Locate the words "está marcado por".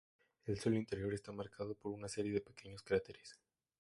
1.13-1.91